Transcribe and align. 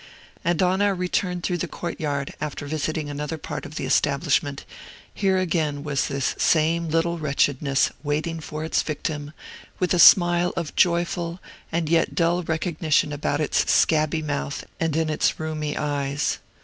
And 0.43 0.63
on 0.63 0.81
our 0.81 0.95
return 0.95 1.43
through 1.43 1.59
the 1.59 1.67
court 1.67 1.99
yard, 1.99 2.33
after 2.41 2.65
visiting 2.65 3.07
another 3.07 3.37
part 3.37 3.67
of 3.67 3.75
the 3.75 3.85
establishment, 3.85 4.65
here 5.13 5.37
again 5.37 5.83
was 5.83 6.07
this 6.07 6.33
same 6.39 6.89
little 6.89 7.19
Wretchedness 7.19 7.91
waiting 8.01 8.39
for 8.39 8.63
its 8.65 8.81
victim, 8.81 9.31
with 9.77 9.93
a 9.93 9.99
smile 9.99 10.53
of 10.57 10.75
joyful, 10.75 11.39
and 11.71 11.87
yet 11.87 12.15
dull 12.15 12.41
recognition 12.41 13.13
about 13.13 13.41
its 13.41 13.71
scabby 13.71 14.23
mouth 14.23 14.65
and 14.79 14.95
in 14.95 15.07
its 15.07 15.37
rheumy 15.39 15.77
eyes. 15.77 16.39